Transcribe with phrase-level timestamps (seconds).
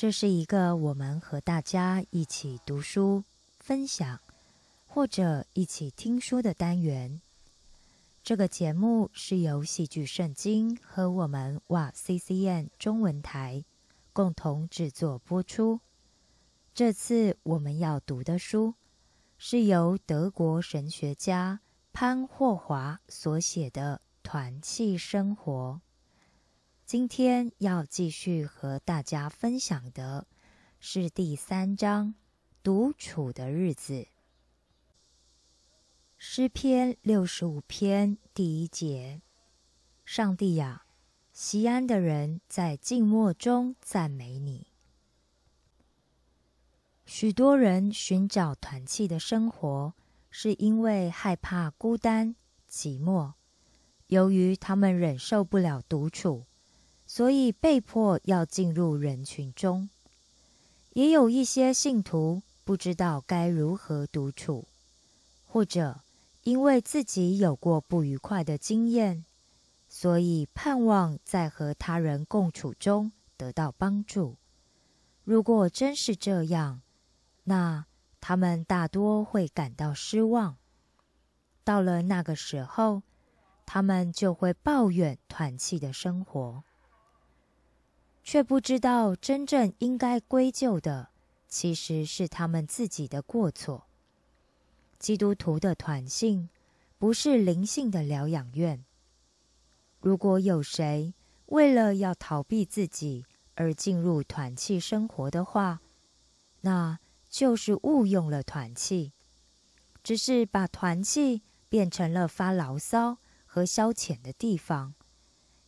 [0.00, 3.22] 这是一个我们和大家一起读书、
[3.58, 4.18] 分享
[4.86, 7.20] 或者一起听书的单元。
[8.22, 13.62] 这个节目是由戏剧圣经和我们哇 CCN 中文台
[14.14, 15.80] 共同制作播出。
[16.72, 18.72] 这次我们要读的书
[19.36, 21.60] 是由德国神学家
[21.92, 25.82] 潘霍华所写的《团契生活》。
[26.90, 30.26] 今天要继续和大家分享的
[30.80, 32.16] 是第三章
[32.64, 34.08] 独处的日子。
[36.18, 39.22] 诗篇六十五篇第一节：
[40.04, 40.82] 上帝呀，
[41.32, 44.66] 西安的人在静默中赞美你。
[47.06, 49.94] 许多人寻找团契的生活，
[50.28, 52.34] 是因为害怕孤单
[52.68, 53.34] 寂寞，
[54.08, 56.46] 由于他们忍受不了独处。
[57.12, 59.90] 所以被迫要进入人群中，
[60.92, 64.68] 也有一些信徒不知道该如何独处，
[65.44, 66.02] 或者
[66.44, 69.24] 因为自己有过不愉快的经验，
[69.88, 74.36] 所以盼望在和他人共处中得到帮助。
[75.24, 76.80] 如果真是这样，
[77.42, 77.86] 那
[78.20, 80.56] 他们大多会感到失望。
[81.64, 83.02] 到了那个时候，
[83.66, 86.62] 他们就会抱怨团契的生活。
[88.22, 91.08] 却不知道，真正应该归咎的，
[91.48, 93.86] 其实是他们自己的过错。
[94.98, 96.48] 基督徒的团性
[96.98, 98.84] 不是灵性的疗养院。
[100.00, 101.14] 如果有谁
[101.46, 105.80] 为了要逃避自己而进入团契生活的话，
[106.60, 106.98] 那
[107.28, 109.12] 就是误用了团契，
[110.02, 114.94] 只是把团契变成了发牢骚和消遣的地方，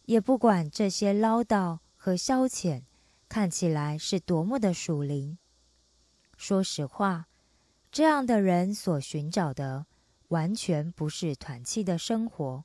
[0.05, 1.79] 也不管这些唠叨。
[2.05, 2.83] 和消遣
[3.29, 5.39] 看起来是多么的属灵。
[6.37, 7.28] 说实话，
[7.93, 9.87] 这样的人所寻找的
[10.27, 12.65] 完全不是团契的生活，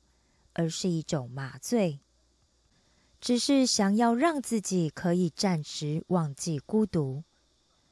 [0.54, 2.00] 而是一种麻醉，
[3.20, 7.22] 只是想要让自己可以暂时忘记孤独。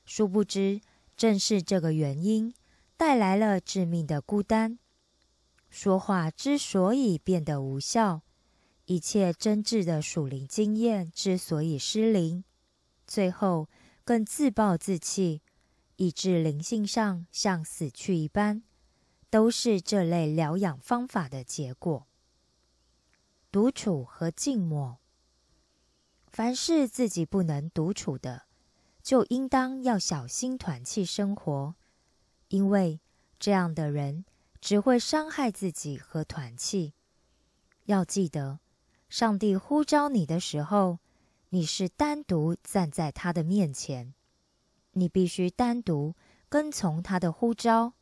[0.05, 0.81] 殊不知，
[1.17, 2.53] 正是这个原因
[2.97, 4.81] 带来了致命的孤单。
[5.71, 8.23] 说话之所以变得无效。
[8.87, 12.45] 一切真挚的属灵经验之所以失灵，
[13.05, 13.69] 最后
[14.05, 15.43] 更自暴自弃，
[15.97, 18.63] 以致灵性上像死去一般，
[19.29, 22.07] 都是这类疗养方法的结果。
[23.51, 24.99] 独处和静默，
[26.29, 28.45] 凡是自己不能独处的，
[29.03, 31.75] 就应当要小心团气生活，
[32.49, 33.01] 因为
[33.41, 34.25] 这样的人
[34.61, 36.95] 只会伤害自己和团气。
[37.87, 38.61] 要记得。
[39.09, 40.99] 上帝呼召你的时候，
[41.51, 44.13] 你是单独站在他的面前，
[44.93, 46.15] 你必须单独
[46.49, 47.93] 跟从他的呼召，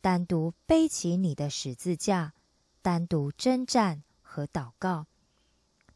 [0.00, 2.32] 单独背起你的十字架，
[2.80, 5.06] 单独征战和祷告。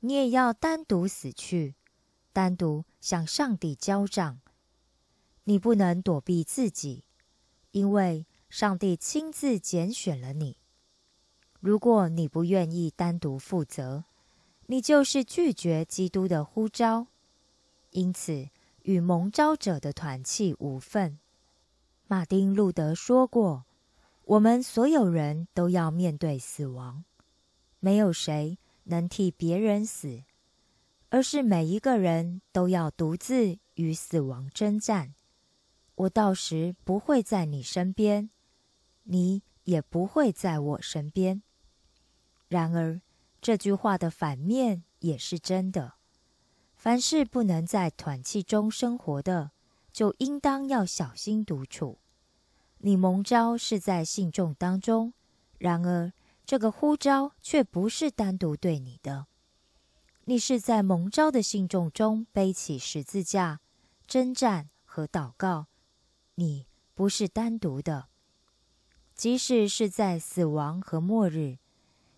[0.01, 1.75] 你也要单独死去，
[2.33, 4.41] 单独向上帝交账。
[5.45, 7.05] 你不能躲避自己，
[7.71, 10.59] 因为上帝亲自拣选了你。
[11.61, 14.05] 如果你不愿意单独负责，
[14.71, 17.09] 你就是拒绝基督的呼召，
[17.91, 18.51] 因此
[18.83, 21.19] 与蒙召者的团契无份。
[22.07, 23.65] 马丁·路德说过
[24.23, 27.03] ：“我们所有人都要面对死亡，
[27.81, 30.23] 没有谁能替别人死，
[31.09, 35.15] 而是每一个人都要独自与死亡征战。”
[35.97, 38.31] 我到时不会在你身边，
[39.03, 41.43] 你也不会在我身边。
[42.47, 43.01] 然而，
[43.41, 45.95] 这句话的反面也是真的。
[46.75, 49.53] 凡是不能在团契中生活的，
[49.93, 51.99] 就应当要小心独处。
[52.79, 55.13] 你蒙召是在信众当中，
[55.59, 56.13] 然而
[56.47, 59.27] 这个呼召却不是单独对你的。
[60.25, 63.61] 你是在蒙召的信众中背起十字架，
[64.07, 65.67] 征战和祷告。
[66.37, 68.09] 你不是单独的，
[69.15, 71.59] 即使是在死亡和末日，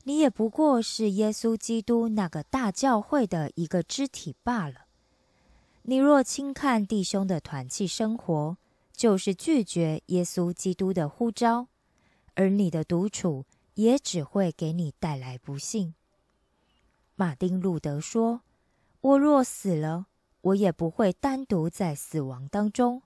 [0.04, 4.86] 你也不过是耶稣基督那个大教会的一个肢体罢了。
[5.82, 8.56] 你若轻看弟兄的团契生活，
[8.92, 11.68] 就是拒绝耶稣基督的呼召，
[12.34, 13.44] 而你的独处
[13.74, 15.94] 也只会给你带来不幸。
[17.14, 18.42] 马丁路德说
[19.00, 20.06] ：“我若死了，
[20.40, 23.02] 我也不会单独在死亡当中。”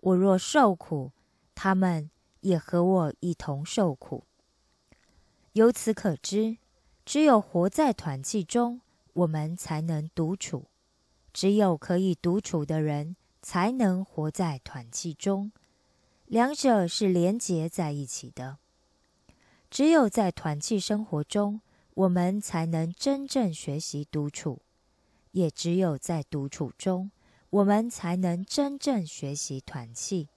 [0.00, 1.10] 我若受苦，
[1.56, 2.08] 他们
[2.40, 4.24] 也和我一同受苦。
[5.52, 6.58] 由此可知，
[7.04, 8.80] 只有活在团契中，
[9.12, 10.66] 我们才能独处；
[11.32, 15.50] 只有可以独处的人，才能活在团契中。
[16.26, 18.58] 两者是连结在一起的。
[19.70, 21.60] 只有在团契生活中，
[21.94, 24.62] 我们才能真正学习独处；
[25.32, 27.10] 也只有在独处中。
[27.50, 30.28] 我们才能真正学习团契，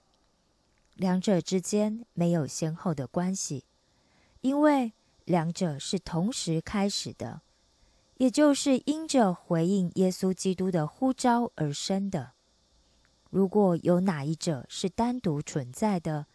[0.95, 3.65] 两者之间没有先后的关系，
[4.39, 4.93] 因为
[5.31, 7.41] 两者是同时开始的，
[8.17, 12.33] 也就是因着回应耶稣基督的呼召而生的。
[13.31, 16.27] 如果有哪一者是单独存在的，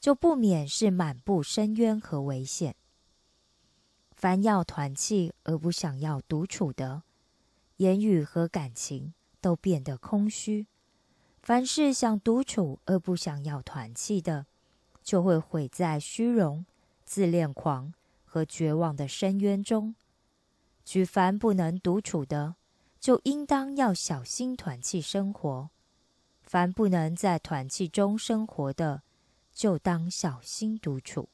[0.00, 2.74] 就不免是满布深渊和危险。
[4.12, 7.02] 凡要团契而不想要独处的，
[7.76, 9.12] 言语和感情。
[9.44, 10.68] 都变得空虚。
[11.42, 14.46] 凡是想独处而不想要团契的，
[15.02, 16.64] 就会毁在虚荣、
[17.04, 17.92] 自恋狂
[18.34, 19.94] 和绝望的深渊中。
[20.84, 22.56] 举凡不能独处的，
[22.98, 25.68] 就应当要小心团契生活；
[26.42, 29.04] 凡不能在团契中生活的，
[29.52, 31.28] 就当小心独处。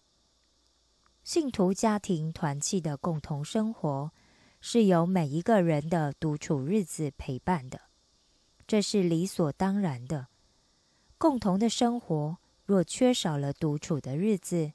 [1.24, 4.12] 信徒家庭团契的共同生活，
[4.60, 7.80] 是由每一个人的独处日子陪伴的。
[8.66, 10.26] 这是理所当然的。
[11.16, 12.36] 共同的生活
[12.66, 14.74] 若缺少了独处的日子，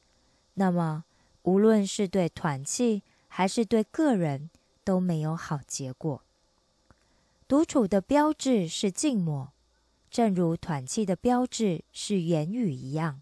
[0.56, 1.06] 那么
[1.46, 4.50] 无论是对团契还是对个人
[4.84, 6.22] 都没有好结果。
[7.48, 9.52] 独处的标志是静默，
[10.10, 13.22] 正如团契的标志是言语一样。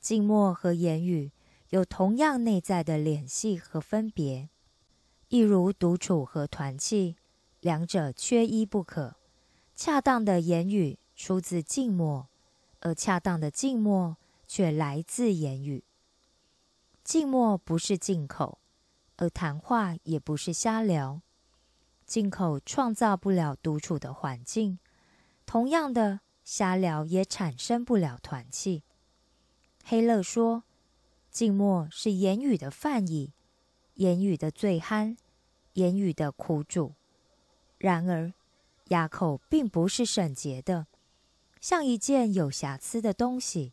[0.00, 1.32] 静默和言语
[1.70, 4.48] 有同样内在的联系和分别，
[5.28, 7.16] 一如独处和团契，
[7.60, 9.16] 两者缺一不可。
[9.74, 12.28] 恰当的言语出自静默，
[12.78, 15.82] 而恰当的静默却来自言语。
[17.04, 18.58] 静默不是进口，
[19.18, 21.20] 而谈话也不是瞎聊。
[22.06, 24.78] 进口创造不了独处的环境，
[25.46, 28.82] 同样的，瞎聊也产生不了团气。
[29.84, 30.64] 黑勒说，
[31.30, 33.34] 静默是言语的泛义，
[33.94, 35.16] 言语的醉酣，
[35.74, 36.94] 言语的苦主。
[37.78, 38.32] 然而。
[38.88, 40.88] 哑口并不是圣洁的，
[41.58, 43.72] 像一件有瑕疵的东西，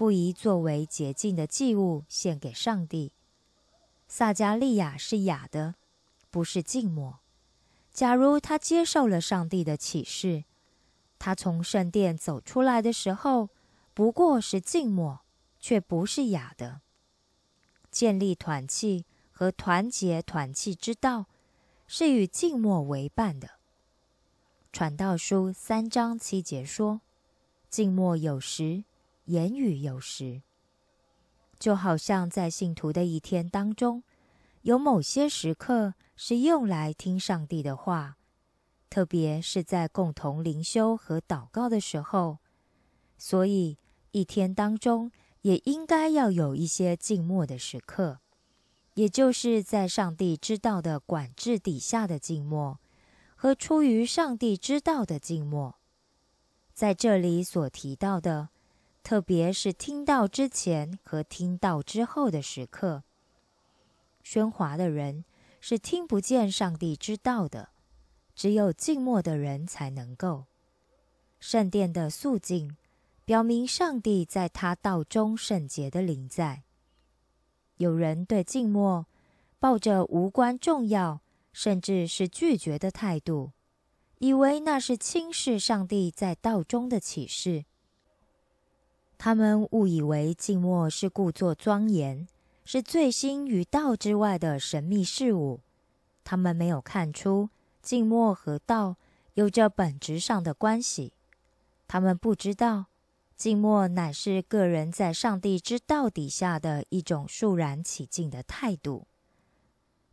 [0.00, 3.12] 不宜作为洁净的祭物献给上帝。
[4.08, 5.74] 撒加利亚是哑的，
[6.30, 7.18] 不是静默。
[7.92, 10.44] 假如他接受了上帝的启示，
[11.18, 13.50] 他从圣殿走出来的时候，
[13.92, 15.20] 不过是静默，
[15.58, 16.80] 却不是哑的。
[17.90, 21.26] 建立团契和团结团契之道，
[21.86, 23.50] 是与静默为伴的。
[24.72, 27.02] 传道书三章七节说
[27.68, 28.84] ：“静默有时，
[29.30, 30.42] 言语有时。”
[31.58, 34.02] 就好像在信徒的一天当中，
[34.62, 38.16] 有某些时刻是用来听上帝的话，
[38.88, 42.38] 特别是在共同灵修和祷告的时候。
[43.18, 43.76] 所以，
[44.12, 48.20] 一天当中也应该要有一些静默的时刻，
[48.94, 52.80] 也就是在上帝知道的管制底下的静默，
[53.36, 55.76] 和出于上帝知道的静默。
[56.72, 58.48] 在这里所提到的，
[59.02, 63.02] 特别是听到之前和听到之后的时刻，
[64.24, 65.24] 喧哗的人
[65.60, 67.70] 是听不见上帝知道的，
[68.34, 70.44] 只有静默的人才能够。
[71.38, 72.76] 圣殿的肃静。
[73.22, 76.64] 表明上帝在他道中圣洁的灵在。
[77.76, 79.06] 有人对静默
[79.60, 81.20] 抱着无关重要，
[81.52, 83.52] 甚至是拒绝的态度，
[84.18, 87.66] 以为那是轻视上帝在道中的启示。
[89.22, 92.26] 他们误以为静默是故作庄严，
[92.64, 95.60] 是醉心于道之外的神秘事物。
[96.24, 97.50] 他们没有看出
[97.82, 98.96] 静默和道
[99.34, 101.12] 有着本质上的关系。
[101.86, 102.86] 他们不知道。
[103.36, 109.06] 静默乃是个人在上帝之道底下的一种肃然起敬的态度。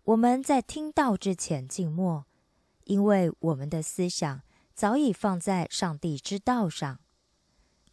[0.04, 2.26] 我们在听到之前静默，
[2.84, 4.42] 因为我们的思想
[4.74, 7.00] 早已放在上帝之道上，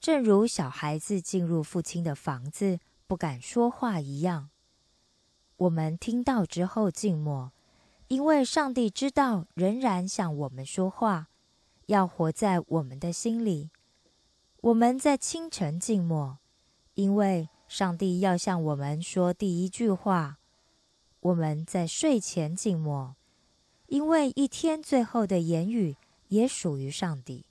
[0.04, 4.50] 正如小孩子进入父亲的房子不敢说话一样。
[5.56, 7.52] 我们听到之后静默，
[8.08, 11.28] 因为上帝之道仍然向我们说话，
[11.86, 13.70] 要活在我们的心里。
[14.60, 16.36] 我们在清晨静默，
[16.92, 20.36] 因为上帝要向我们说第一句话。
[21.20, 23.16] 我们在睡前静默，
[23.86, 25.96] 因为一天最后的言语
[26.28, 27.46] 也属于上帝。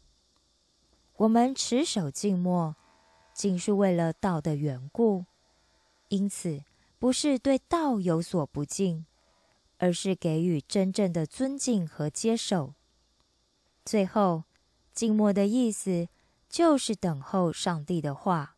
[1.18, 2.76] 我们持守静默，
[3.34, 5.26] 仅是为了道的缘故，
[6.10, 6.64] 因此
[7.00, 9.06] 不是对道有所不敬，
[9.78, 12.74] 而是给予真正的尊敬和接受。
[13.86, 14.44] 最后，
[14.94, 16.10] 静默的意思。
[16.50, 18.58] 就是等候上帝的话，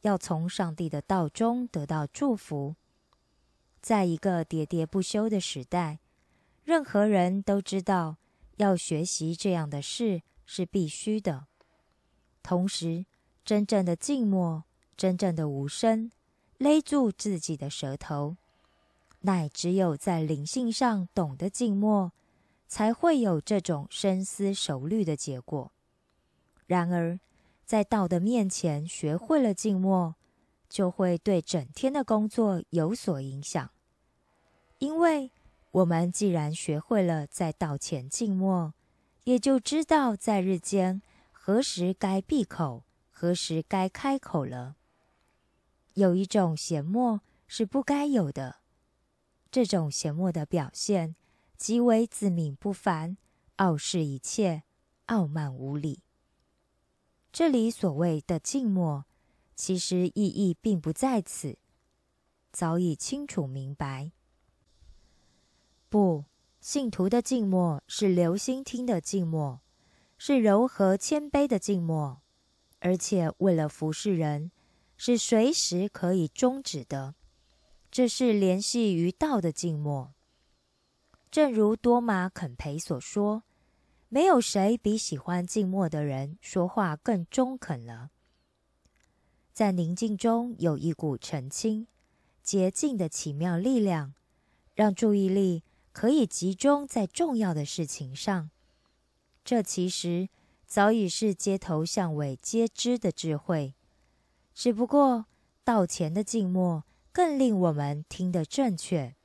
[0.00, 2.74] 要从上帝的道中得到祝福。
[3.80, 6.00] 在一个喋喋不休的时代，
[6.64, 8.16] 任何人都知道
[8.56, 11.46] 要学习这样的事是必须的。
[12.48, 13.04] 同时，
[13.44, 14.64] 真正的静默，
[14.96, 16.10] 真正的无声，
[16.56, 18.38] 勒住自己的舌头，
[19.20, 22.10] 乃只有在灵性上懂得静默，
[22.66, 25.70] 才会有这种深思熟虑的结果。
[26.66, 27.20] 然而，
[27.66, 30.14] 在道的面前学会了静默，
[30.70, 33.68] 就会对整天的工作有所影响。
[34.78, 35.30] 因为
[35.72, 38.72] 我们既然学会了在道前静默，
[39.24, 41.02] 也就知道在日间
[41.48, 44.76] 何时该闭口，何时该开口了。
[45.94, 48.56] 有一种闲默是不该有的，
[49.50, 51.16] 这种闲默的表现
[51.56, 53.16] 极为自命不凡，
[53.56, 54.64] 傲视一切，
[55.06, 56.02] 傲慢无礼。
[57.32, 59.06] 这里所谓的静默，
[59.56, 61.56] 其实意义并不在此，
[62.52, 64.12] 早已清楚明白。
[65.88, 66.26] 不，
[66.60, 69.62] 信徒的静默是留心听的静默，
[70.18, 72.20] 是柔和谦卑的静默，
[72.80, 74.50] 而且为了服侍人，
[74.96, 77.14] 是随时可以终止的。
[77.90, 80.12] 这是联系于道的静默。
[81.30, 83.44] 正如多马肯培所说。
[84.10, 88.08] 没有谁比喜欢静默的人说话更中肯了。
[89.52, 91.86] 在宁静中有一股澄清、
[92.42, 94.14] 洁净的奇妙力量，
[94.74, 98.48] 让注意力可以集中在重要的事情上。
[99.48, 100.28] 这其实
[100.66, 103.74] 早已是街头巷尾皆知的智慧，
[104.52, 105.24] 只不过
[105.64, 109.16] 道前的静默更令我们听得正确，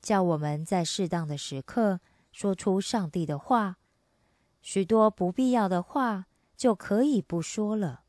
[0.00, 1.98] 叫我们在适当的时刻
[2.30, 3.78] 说出上帝的话。
[4.62, 8.04] 许多不必要的话就可以不说了。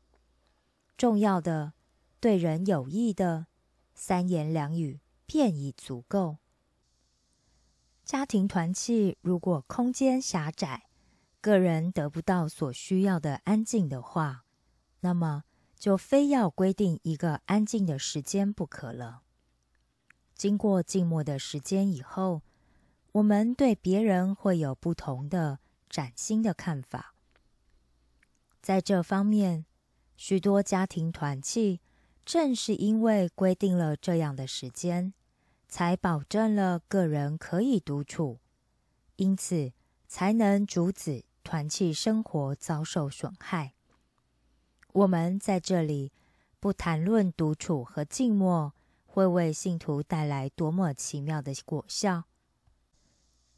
[0.96, 1.72] 重要的、
[2.20, 3.48] 对人有益的
[3.96, 6.36] 三言两语便已足够。
[8.04, 10.84] 家庭团契如果空间狭窄，
[11.40, 14.44] 个人得不到所需要的安静的话，
[15.00, 15.44] 那么
[15.78, 19.22] 就非要规定一个安静的时间不可了。
[20.34, 22.42] 经过静默的时间以后，
[23.12, 25.60] 我们对别人会有不同的。
[25.90, 27.14] 崭新的看法，
[28.60, 29.64] 在这方面，
[30.18, 31.80] 许多家庭团契
[32.26, 35.14] 正是因为规定了这样的时间，
[35.66, 38.38] 才保证了个人可以独处，
[39.16, 39.72] 因此
[40.06, 43.72] 才能阻止团契生活遭受损害。
[44.92, 46.12] 我们在这里
[46.60, 48.74] 不谈论独处和静默
[49.06, 52.24] 会为信徒带来多么奇妙的果效，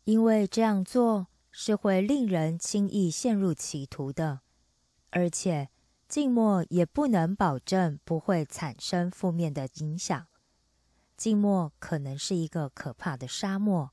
[0.05, 1.27] 因为这样做。
[1.53, 4.43] 是会令人轻易陷入歧途的，
[5.11, 5.69] 而且
[6.07, 10.29] 静默也不能保证不会产生负面的影响。
[11.17, 13.91] 静默可能是一个可怕的沙漠，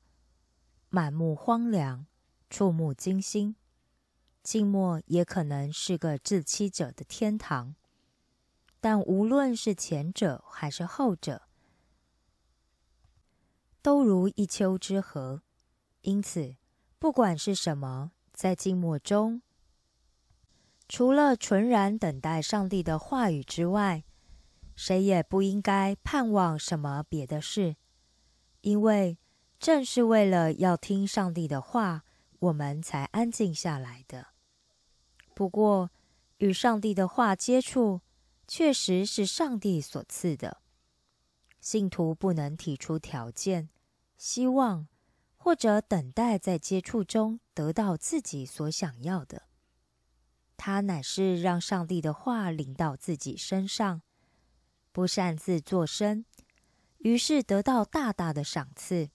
[0.88, 2.06] 满目荒凉，
[2.48, 3.56] 触目惊心；
[4.42, 7.74] 静默也可能是个自欺者的天堂。
[8.80, 11.42] 但无论是前者还是后者，
[13.82, 15.40] 都如一丘之貉。
[16.02, 16.56] 因此，
[16.98, 19.42] 不管是什么，在静默中，
[20.88, 24.04] 除了纯然等待上帝的话语之外，
[24.76, 27.74] 谁也不应该盼望什么别的事，
[28.60, 29.18] 因为
[29.58, 32.04] 正是为了要听上帝的话，
[32.38, 34.28] 我们才安静下来的。
[35.34, 35.90] 不过，
[36.38, 38.00] 与上帝的话接触，
[38.46, 40.60] 确实是上帝所赐的。
[41.60, 43.68] 信徒不能提出条件、
[44.16, 44.86] 希望
[45.36, 49.42] 或者等待在接触中得到自己所想要的。
[50.56, 54.02] 他乃是让上帝的话临到自己身上。
[54.90, 56.24] 不擅自作声，
[56.98, 59.10] 于是得到大大的赏赐。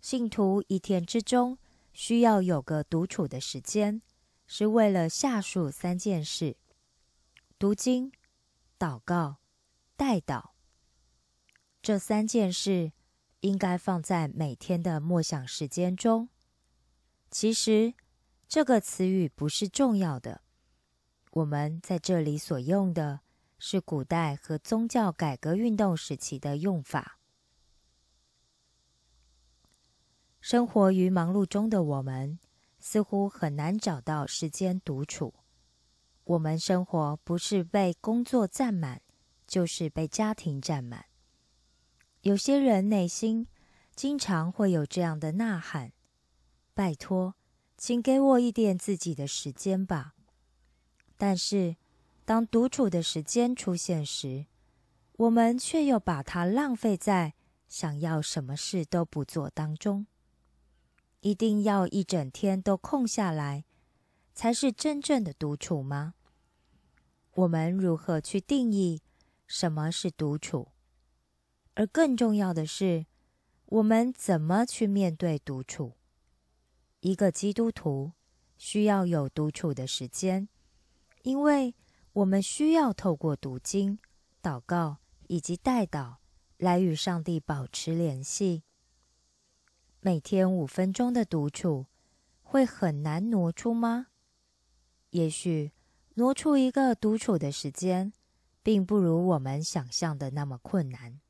[0.00, 1.56] 信徒一天之中
[1.92, 4.02] 需要有个独处的时间，
[4.46, 6.56] 是为了下述三件事：
[7.58, 8.12] 读经、
[8.78, 9.36] 祷告、
[9.96, 10.50] 代祷。
[11.80, 12.92] 这三件事
[13.40, 16.28] 应该放在每天的默想时间中。
[17.30, 17.94] 其实，
[18.48, 20.42] 这个词语不是重要的。
[21.32, 23.20] 我们在这里所用的。
[23.64, 27.20] 是古代和宗教改革运动时期的用法。
[30.42, 32.36] 生活于忙碌中的我们，
[32.80, 35.32] 似乎很难找到时间独处。
[36.24, 39.00] 我们生活不是被工作占满，
[39.46, 41.06] 就是被家庭占满。
[42.22, 43.46] 有些人内心
[43.94, 45.92] 经常会有这样的呐喊
[46.74, 47.36] ：“拜托，
[47.76, 50.14] 请给我一点自己的时间吧。”
[51.16, 51.76] 但是。
[52.24, 54.46] 当独处的时间出现时，
[55.16, 57.34] 我们却又把它浪费在
[57.66, 60.06] 想要什么事都不做当中。
[61.22, 63.64] 一定要一整天都空下来，
[64.34, 66.14] 才是真正的独处吗？
[67.32, 69.00] 我们如何去定义
[69.46, 70.68] 什么是独处？
[71.74, 73.06] 而更重要的是，
[73.64, 75.96] 我们怎么去面对独处？
[77.00, 78.12] 一个基督徒
[78.58, 80.48] 需要有独处的时间，
[81.22, 81.74] 因为。
[82.14, 83.98] 我们需要透过读经、
[84.42, 86.16] 祷告以及代祷
[86.58, 88.64] 来与上帝保持联系。
[90.04, 91.86] 每天五分钟的独处
[92.42, 94.08] 会很难挪出吗？
[95.10, 95.70] 也许
[96.14, 98.12] 挪出一个独处的时间，
[98.64, 101.20] 并不如我们想象的那么困难。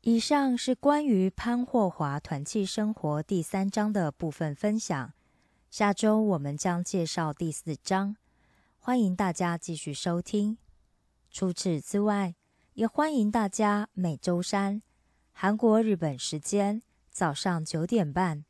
[0.00, 5.12] 以上是关于潘霍华团契生活第三章的部分分享。
[5.70, 8.16] 下周我们将介绍第四章。
[8.76, 10.58] 欢迎大家继续收听。
[11.30, 12.34] 除此之外，
[12.72, 14.82] 也欢迎大家每周三
[15.30, 18.44] 韩国、日本时间早上九点半，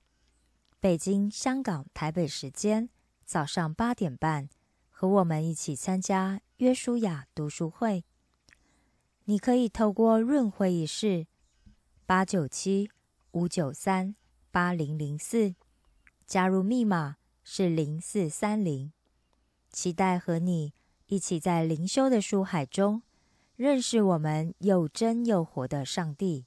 [0.78, 2.90] 北京、香港、台北时间
[3.24, 4.48] 早上八点半，
[4.90, 8.04] 和我们一起参加约书亚读书会。
[9.24, 11.26] 你可以透过润会议室
[12.04, 12.90] 八九七
[13.32, 14.14] 五九三
[14.50, 15.54] 八零零四
[16.26, 18.92] 加入，密码是零四三零。
[19.70, 20.74] 期待和你
[21.06, 23.02] 一起在灵修的书海中，
[23.56, 26.46] 认识我们又真又活的上帝。